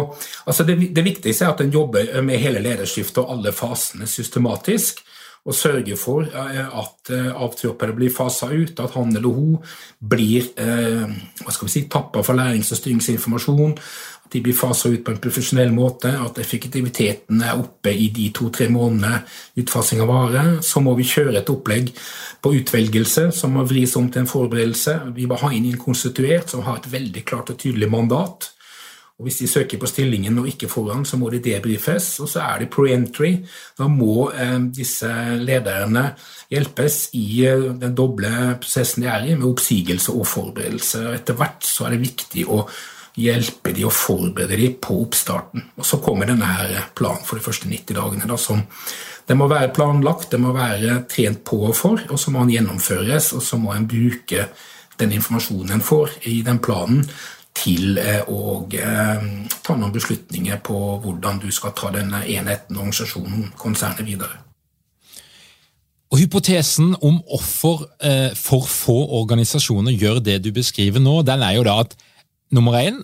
[0.46, 5.02] altså det, det viktigste er at en jobber med hele lederskiftet og alle fasene systematisk
[5.44, 9.58] og sørger for eh, at eh, avtroppere blir fasa ut, at han eller hun
[10.00, 11.04] blir eh,
[11.42, 13.74] hva skal vi si, tappa for lærings- og styringsinformasjon,
[14.24, 18.30] at de blir fasa ut på en profesjonell måte, at effektiviteten er oppe i de
[18.32, 19.20] to-tre månedene
[19.60, 20.46] utfasing av vare.
[20.64, 21.92] Så må vi kjøre et opplegg
[22.40, 24.96] på utvelgelse som må vris om til en forberedelse.
[25.12, 28.53] Vi må ha inn en konstituert som har et veldig klart og tydelig mandat.
[29.14, 32.08] Og Hvis de søker på stillingen og ikke får den, så må de debrifes.
[32.20, 33.36] Og så er det pre-entry.
[33.78, 36.08] Da må eh, disse lederne
[36.50, 41.04] hjelpes i eh, den doble prosessen de er i, med oppsigelse og forberedelse.
[41.14, 42.64] Etter hvert så er det viktig å
[43.14, 45.62] hjelpe de og forberede de på oppstarten.
[45.78, 48.26] Og Så kommer denne her planen for de første 90 dagene.
[48.26, 48.66] Da, som
[49.28, 52.56] det må være planlagt, det må være trent på og for, og så må den
[52.58, 53.30] gjennomføres.
[53.38, 54.48] Og så må en bruke
[54.98, 57.06] den informasjonen en får i den planen
[57.54, 59.26] til eh, å eh,
[59.64, 64.40] ta noen beslutninger på hvordan du skal ta denne enheten, organisasjonen, konsernet videre.
[66.12, 71.56] Og Hypotesen om hvorfor eh, for få organisasjoner gjør det du beskriver nå, den er
[71.58, 71.96] jo da at
[72.54, 73.00] nummer én,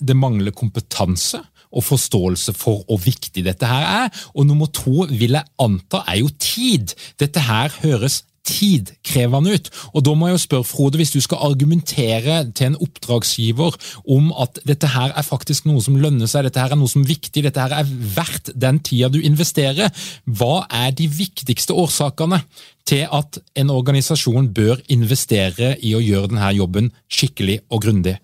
[0.00, 1.42] det mangler kompetanse
[1.74, 4.22] og forståelse for hvor viktig dette her er.
[4.32, 6.94] Og nummer to vil jeg anta er jo tid.
[7.20, 9.70] Dette her høres tidkrevende ut.
[9.94, 13.76] Og Da må jeg jo spørre, Frode, hvis du skal argumentere til en oppdragsgiver
[14.08, 17.02] om at dette her er faktisk noe som lønner seg, dette her er noe som
[17.02, 19.90] er viktig, dette her er verdt den tida du investerer,
[20.24, 22.42] hva er de viktigste årsakene
[22.88, 28.18] til at en organisasjon bør investere i å gjøre denne jobben skikkelig og grundig?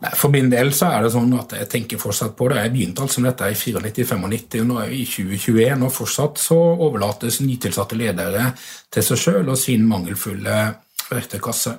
[0.00, 2.62] Nei, For min del så er det sånn at jeg tenker fortsatt på det.
[2.64, 6.60] Jeg begynte altså med dette i 94-95, nå er vi i 2021, og fortsatt så
[6.86, 8.46] overlates nytilsatte ledere
[8.92, 10.62] til seg sjøl og sin mangelfulle
[11.10, 11.76] verktøykasse.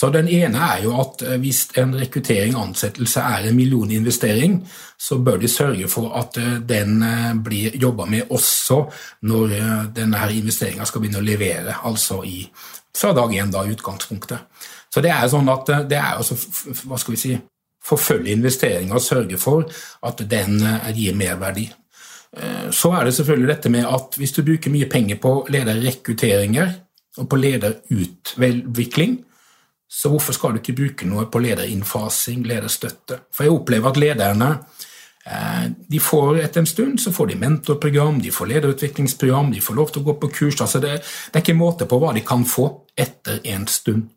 [0.00, 4.60] Så Den ene er jo at eh, hvis en rekruttering ansettelse er en millioninvestering,
[4.96, 8.84] så bør de sørge for at eh, den eh, blir jobba med også
[9.28, 9.56] når
[9.92, 12.46] denne investeringa skal begynne å levere, altså i,
[12.96, 14.69] fra dag én, da, utgangspunktet.
[14.90, 16.36] Så det er sånn at det er også,
[16.84, 17.34] hva skal vi si,
[17.84, 19.64] forfølge investeringer og sørge for
[20.06, 21.66] at den eh, gir merverdi.
[22.36, 26.76] Eh, så er det selvfølgelig dette med at hvis du bruker mye penger på lederrekrutteringer
[27.18, 29.18] og på lederutvikling,
[29.90, 33.24] så hvorfor skal du ikke bruke noe på lederinnfasing, lederstøtte?
[33.34, 34.50] For jeg opplever at lederne
[35.26, 39.80] eh, de får etter en stund så får de mentorprogram, de får lederutviklingsprogram, de får
[39.80, 40.60] lov til å gå på kurs.
[40.60, 44.10] altså det, det er ikke måte på hva de kan få etter en stund.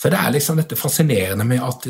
[0.00, 1.86] Så det er liksom dette fascinerende med at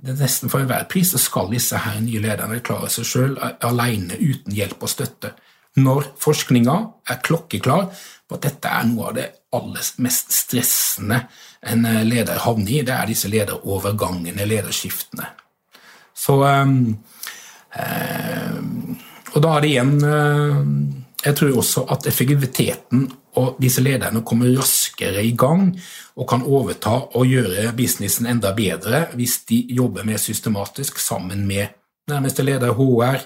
[0.00, 3.36] det er nesten for enhver pris så skal disse her nye lederne klare seg sjøl
[3.66, 5.32] alene uten hjelp og støtte.
[5.80, 6.76] Når forskninga
[7.10, 7.88] er klokkeklar
[8.30, 11.24] på at dette er noe av det aller mest stressende
[11.66, 15.26] en eh, leder havner i, det er disse lederovergangene, lederskiftene.
[16.14, 16.74] Så um,
[17.74, 18.96] um,
[19.30, 20.72] Og da er det igjen um,
[21.24, 23.06] Jeg tror også at effektiviteten
[23.38, 25.68] Og disse lederne kommer raskere i gang
[26.18, 31.76] og kan overta og gjøre businessen enda bedre hvis de jobber mer systematisk sammen med
[32.10, 33.22] nærmeste leder, HR,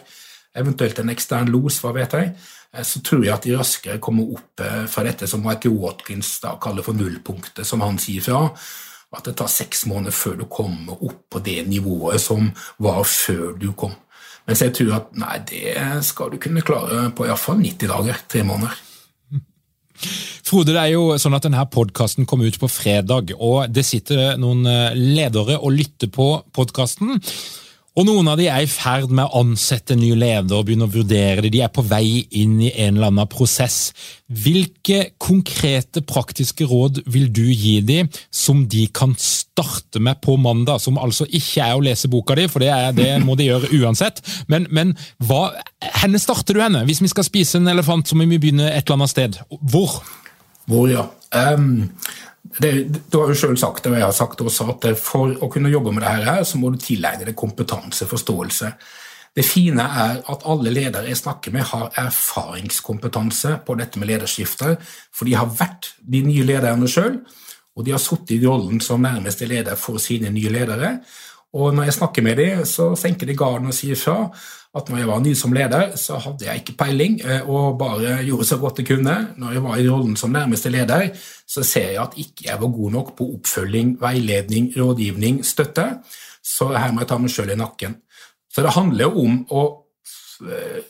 [0.61, 2.35] eventuelt en ekstern los, hva vet jeg.
[2.75, 6.37] Eh, så tror jeg at de raskere kommer opp eh, fra dette som Michael Watkins
[6.45, 8.49] da kaller for nullpunktet, som han sier fra.
[9.15, 12.51] At det tar seks måneder før du kommer opp på det nivået som
[12.83, 13.95] var før du kom.
[14.45, 18.19] Mens jeg tror at nei, det skal du kunne klare på iallfall 90 dager.
[18.29, 18.84] Tre måneder.
[20.45, 24.39] Frode, det er jo sånn at denne podkasten kom ut på fredag, og det sitter
[24.41, 27.21] noen eh, ledere og lytter på podkasten.
[27.95, 30.91] Og Noen av de er i ferd med å ansette nye ledere og begynne å
[30.91, 31.53] vurdere det.
[31.55, 33.93] De er på vei inn i en eller annen prosess.
[34.27, 40.83] Hvilke konkrete, praktiske råd vil du gi dem som de kan starte med på mandag?
[40.83, 43.71] Som altså ikke er å lese boka di, for det, er, det må de gjøre
[43.79, 44.19] uansett.
[44.51, 45.53] Men, men hva,
[46.03, 46.83] henne starter du henne?
[46.91, 49.39] Hvis vi skal spise en elefant, så må vi begynne et eller annet sted.
[49.63, 50.01] Hvor?
[50.67, 51.07] Hvor, ja.
[51.31, 51.93] Um,
[52.45, 52.73] det,
[53.11, 55.49] du har jo selv sagt det, og jeg har sagt det også, at for å
[55.53, 58.71] kunne jobbe med dette her, så må du tilegne deg kompetanse, forståelse.
[59.35, 64.77] Det fine er at alle ledere jeg snakker med, har erfaringskompetanse på dette med lederskifter,
[65.11, 67.19] for de har vært de nye lederne sjøl,
[67.75, 70.99] og de har sittet i rollen som nærmeste leder for sine nye ledere.
[71.59, 74.29] Og når jeg snakker med dem, så senker de garden og sier fra
[74.75, 78.17] at når jeg var ny som leder, så hadde jeg ikke peiling eh, og bare
[78.27, 79.17] gjorde så godt jeg kunne.
[79.39, 81.13] Når jeg var i rollen som nærmeste leder,
[81.47, 85.87] så ser jeg at ikke jeg var god nok på oppfølging, veiledning, rådgivning, støtte.
[86.43, 88.01] Så her må jeg ta meg sjøl i nakken.
[88.51, 89.63] Så det handler jo om å
[90.51, 90.83] eh,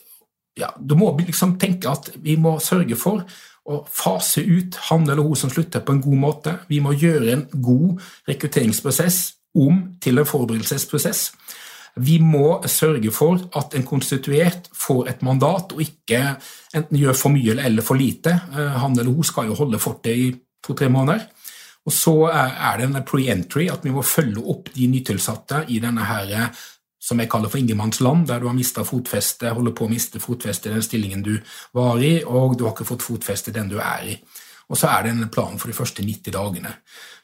[0.60, 3.24] ja, Du må liksom tenke at vi må sørge for
[3.64, 6.56] å fase ut han eller hun som slutter, på en god måte.
[6.68, 9.20] Vi må gjøre en god rekrutteringsprosess
[9.56, 11.30] om til en forberedelsesprosess.
[12.02, 16.22] Vi må sørge for at en konstituert får et mandat, og ikke
[16.74, 18.34] enten gjør for mye eller for lite.
[18.54, 20.28] Eh, han eller hun skal jo holde fortet i
[20.64, 21.28] to-tre måneder.
[21.84, 26.06] Og så er det en pre-entry, at vi må følge opp de nytilsatte i denne
[26.08, 26.48] her,
[27.04, 30.70] som jeg kaller for ingenmannsland, der du har mista fotfeste, holder på å miste fotfeste
[30.70, 31.34] i den stillingen du
[31.76, 34.16] var i, og du har ikke fått fotfeste den du er i.
[34.72, 36.72] Og så er det en plan for de første 90 dagene.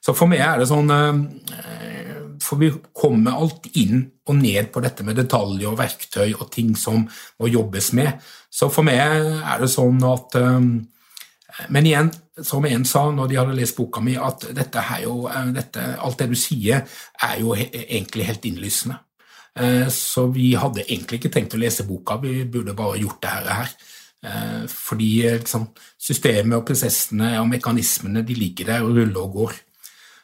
[0.04, 4.82] Så for meg er det sånn eh, For vi kommer alt inn og ned på
[4.84, 8.16] dette med detaljer og verktøy og ting som må jobbes med.
[8.50, 10.64] Så for meg er det sånn at eh,
[11.68, 12.08] Men igjen,
[12.46, 16.18] som en sa når de hadde lest boka mi, at dette jo, eh, dette, alt
[16.22, 16.84] det du sier,
[17.26, 19.00] er jo egentlig helt innlysende.
[19.92, 23.72] Så vi hadde egentlig ikke tenkt å lese boka, vi burde bare gjort det her.
[24.70, 25.08] Fordi
[25.40, 25.66] liksom,
[26.00, 29.58] systemet og prosessene og mekanismene de ligger der og ruller og går.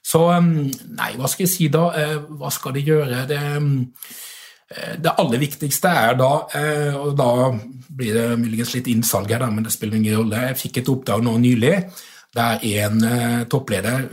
[0.07, 1.89] Så nei, hva skal jeg si da?
[1.99, 3.23] Eh, hva skal de gjøre?
[3.27, 3.39] Det,
[4.71, 7.31] eh, det aller viktigste er da, eh, og da
[7.97, 10.45] blir det muligens litt innsalg her, men det spiller ingen rolle.
[10.51, 11.81] Jeg fikk et oppdrag nå nylig
[12.37, 13.01] der en
[13.49, 14.11] toppleder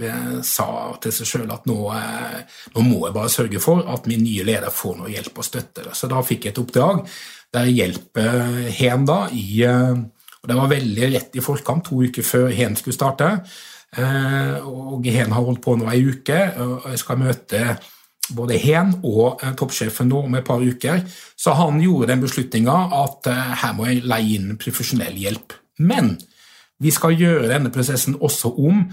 [0.47, 4.45] sa til seg sjøl at nå, nå, må jeg bare sørge for at min nye
[4.47, 5.83] leder får noe hjelp og støtte.
[5.91, 7.01] Så da fikk jeg et oppdrag
[7.51, 12.23] der jeg hjelper Hen da i og Det var veldig rett i forkant, to uker
[12.23, 13.27] før Hen skulle starte.
[13.97, 17.61] Eh, og Hen har holdt på nå ei uke, og jeg skal møte
[18.33, 21.03] både Hen og eh, toppsjefen nå om et par uker.
[21.37, 25.57] Så han gjorde den beslutninga at eh, her må jeg leie inn profesjonell hjelp.
[25.83, 26.15] Men
[26.83, 28.85] vi skal gjøre denne prosessen også om,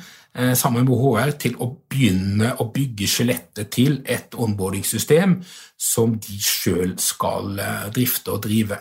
[0.54, 5.32] sammen med HR, til å begynne å bygge skjelettet til et onboardingssystem
[5.74, 7.58] som de sjøl skal
[7.90, 8.78] drifte og drive.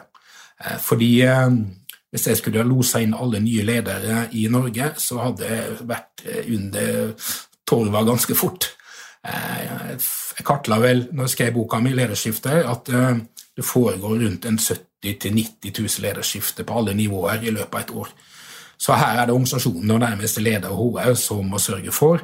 [0.86, 1.10] Fordi
[2.12, 6.26] hvis jeg skulle ha losa inn alle nye ledere i Norge, så hadde jeg vært
[6.26, 7.32] eh, under
[7.70, 8.72] torva ganske fort.
[9.28, 9.96] Eh,
[10.40, 13.20] jeg kartla vel, når jeg skrev boka mi 'Lederskifte', at eh,
[13.56, 17.92] det foregår rundt en 70 000-90 000 lederskifter på alle nivåer i løpet av et
[17.92, 18.10] år.
[18.78, 22.20] Så her er det organisasjonen og nærmeste leder og som må sørge for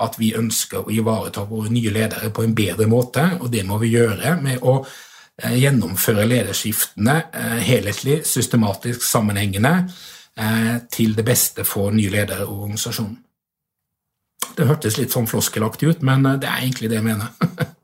[0.00, 3.78] at vi ønsker å ivareta våre nye ledere på en bedre måte, og det må
[3.78, 4.84] vi gjøre med å
[5.36, 9.74] gjennomføre lederskiftene eh, helhetlig, systematisk, sammenhengende
[10.38, 13.18] eh, til det beste for nye ledere og organisasjonen.
[14.56, 17.34] Det hørtes litt sånn floskelaktig ut, men det er egentlig det jeg mener.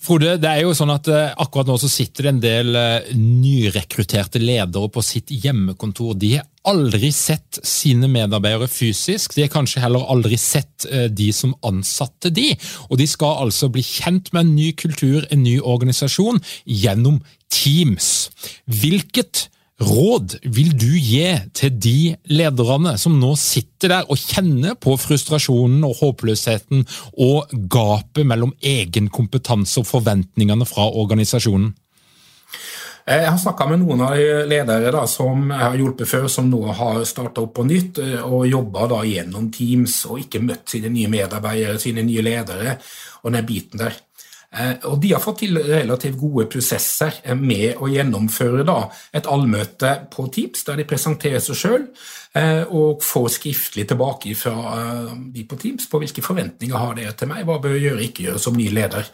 [0.00, 2.78] Frode, det er jo sånn at akkurat nå så sitter det en del
[3.20, 6.14] nyrekrutterte ledere på sitt hjemmekontor.
[6.16, 9.36] De har aldri sett sine medarbeidere fysisk.
[9.36, 12.48] De har kanskje heller aldri sett de som ansatte de.
[12.88, 17.20] Og de skal altså bli kjent med en ny kultur, en ny organisasjon, gjennom
[17.52, 18.30] Teams.
[18.72, 21.26] Hvilket råd vil du gi
[21.56, 26.84] til de lederne som nå sitter der og kjenner på frustrasjonen og håpløsheten
[27.24, 31.72] og gapet mellom egen kompetanse og forventningene fra organisasjonen?
[33.10, 36.50] Jeg har snakka med noen av de ledere da, som jeg har hjulpet før, som
[36.50, 41.10] nå har starta opp på nytt og jobba gjennom Teams og ikke møtt sine nye
[41.10, 42.76] medarbeidere, sine nye ledere
[43.24, 43.96] og den biten der.
[44.50, 48.80] Eh, og De har fått til relativt gode prosesser eh, med å gjennomføre da,
[49.14, 51.86] et allmøte på Teams, der de presenterer seg sjøl
[52.34, 54.56] eh, og får skriftlig tilbake fra
[55.30, 58.26] de på Teams på hvilke forventninger har dere til meg, hva bør jeg gjøre, ikke
[58.26, 59.06] gjøre som ny leder.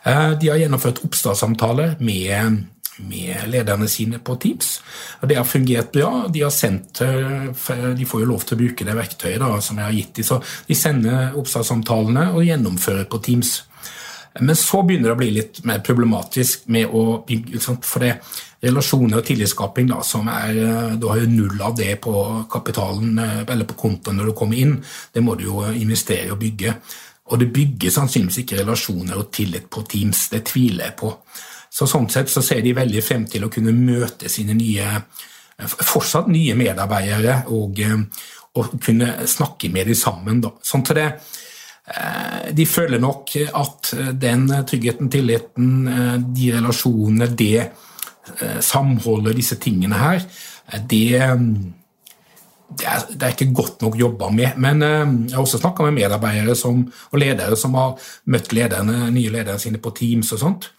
[0.00, 2.62] De har gjennomført oppstartssamtaler med
[3.00, 4.74] med lederne sine på Teams.
[5.22, 6.26] Og Det har fungert bra.
[6.28, 9.86] De har sendt, de får jo lov til å bruke det verktøyet da, som jeg
[9.86, 10.26] har gitt dem.
[10.28, 13.54] Så de sender oppstartssamtalene og gjennomfører på Teams.
[14.38, 17.24] Men så begynner det å bli litt mer problematisk med å
[17.82, 18.12] For det
[18.62, 22.12] relasjoner og tillitsskaping, da, som er eh, Du har jo null av det på
[22.52, 24.76] kapitalen eh, eller på kontoen når du kommer inn.
[25.12, 26.76] Det må du jo investere og bygge.
[27.30, 30.28] Og det bygger sannsynligvis ikke relasjoner og tillit på Teams.
[30.30, 31.14] Det tviler jeg på.
[31.70, 35.04] Så Sånn sett så ser de veldig frem til å kunne møte sine nye
[35.60, 38.26] fortsatt nye medarbeidere og, eh,
[38.56, 40.40] og kunne snakke med dem sammen.
[40.44, 40.54] Da.
[40.62, 41.49] Sånn til det Eh,
[42.54, 49.98] de føler nok at den tryggheten, tilliten, eh, de relasjonene, det eh, samholdet, disse tingene
[49.98, 50.22] her,
[50.70, 51.18] det,
[52.70, 54.58] det, er, det er, ikke godt nok jobba med.
[54.62, 57.96] Men jeg har også snakka med medarbeidere som, og ledere som har
[58.30, 60.70] møtt lederne, nye lederne sine på Teams og sånt.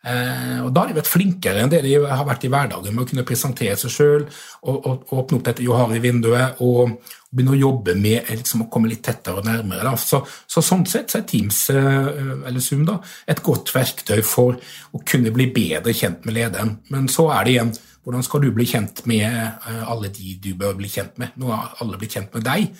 [0.00, 3.04] Eh, og Da har de vært flinkere enn det de har vært i hverdagen med
[3.04, 6.94] å kunne presentere seg sjøl og, og, og, åpne opp dette Johari-vinduet og
[7.30, 9.92] begynne å jobbe med liksom, å komme litt tettere og nærmere.
[10.00, 12.08] Så, så, Sånn sett så er Teams eh,
[12.48, 12.98] eller Zoom da,
[13.30, 14.58] et godt verktøy for
[14.92, 16.76] å kunne bli bedre kjent med lederen.
[16.90, 20.54] Men så er det igjen hvordan skal du bli kjent med eh, alle de du
[20.58, 21.36] bør bli kjent med?
[21.38, 22.72] Nå har alle blitt kjent med deg.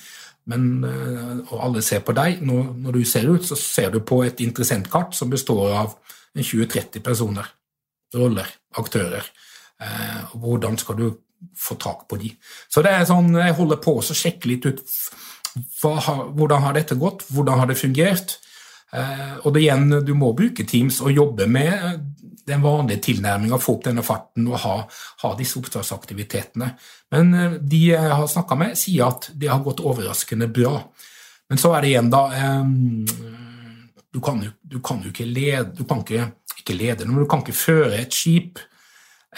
[0.50, 0.62] Men,
[1.52, 2.40] og alle ser på deg.
[2.42, 5.92] Når, når du ser ut, så ser du på et interessentkart som består av
[6.34, 7.46] 20-30 personer,
[8.16, 8.48] roller,
[8.78, 9.26] aktører.
[9.80, 11.06] Eh, hvordan skal du
[11.56, 12.30] få tak på de?
[12.68, 14.84] Så det er sånn, Jeg holder på å sjekke litt ut
[15.82, 18.38] har, hvordan har dette gått, hvordan har det fungert.
[18.92, 22.06] Eh, og det igjen, Du må bruke Teams og jobbe med
[22.46, 24.74] den vanlige tilnærminga, få opp denne farten og ha,
[25.22, 26.72] ha disse oppdragsaktivitetene.
[27.14, 30.80] Men eh, de jeg har snakka med, sier at det har gått overraskende bra.
[31.50, 32.74] Men så er det igjen, da eh,
[34.10, 37.28] du kan jo, du kan jo ikke lede Du kan ikke, ikke lede, men du
[37.30, 38.58] kan ikke føre et skip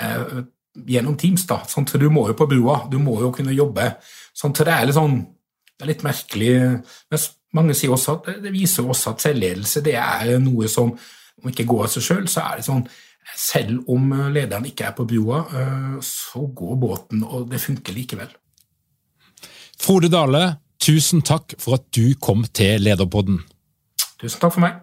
[0.00, 0.44] eh,
[0.74, 1.46] gjennom Teams.
[1.46, 3.96] da, sånn, for Du må jo på brua, du må jo kunne jobbe.
[4.34, 5.18] Sånn, så det er litt sånn,
[5.78, 6.52] det er litt merkelig.
[7.10, 10.92] Men mange sier også at det viser også at selvledelse det er noe som
[11.42, 12.84] om ikke går av seg sjøl, så er det sånn
[13.38, 18.30] selv om lederen ikke er på brua, eh, så går båten, og det funker likevel.
[19.82, 23.40] Frode Dale, tusen takk for at du kom til Lederpodden.
[24.20, 24.82] Tusen takk for meg.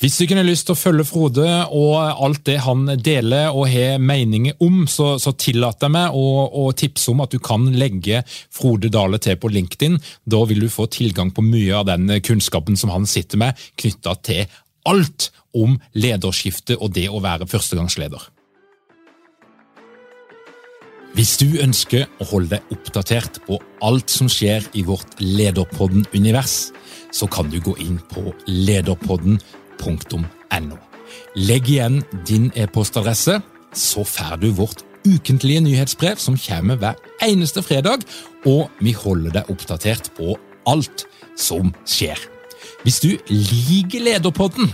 [0.00, 1.46] Hvis du kunne lyst til å følge Frode
[1.76, 6.26] og alt det han deler og har meninger om, så, så tillater jeg meg å,
[6.62, 10.00] å, tipse om at du kan legge Frode Dale til på LinkedIn.
[10.24, 14.16] Da vil du få tilgang på mye av den kunnskapen som han sitter med, knytta
[14.24, 18.30] til alt om lederskifte og det å være førstegangsleder.
[21.10, 26.70] Hvis du ønsker å holde deg oppdatert på alt som skjer i vårt Lederpodden-univers,
[27.10, 29.59] så kan du gå inn på lederpodden.no.
[31.34, 33.40] Legg igjen din e-postadresse,
[33.74, 38.04] så får du vårt ukentlige nyhetsbrev som kommer hver eneste fredag,
[38.46, 40.36] og vi holder deg oppdatert på
[40.68, 41.06] alt
[41.38, 42.18] som skjer.
[42.84, 44.70] Hvis du liker Lederpodden,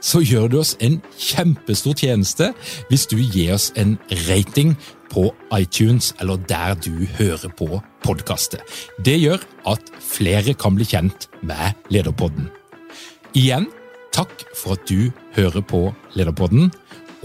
[0.00, 2.52] så gjør du oss en kjempestor tjeneste
[2.90, 3.96] hvis du gir oss en
[4.28, 4.74] rating
[5.10, 8.60] på iTunes eller der du hører på podkastet.
[9.04, 12.50] Det gjør at flere kan bli kjent med Lederpodden.
[13.36, 13.66] Igjen,
[14.16, 15.82] takk for at du hører på
[16.16, 16.72] Lederpodden,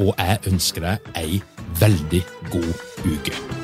[0.01, 1.41] og jeg ønsker deg ei
[1.79, 2.71] veldig god
[3.07, 3.60] uke.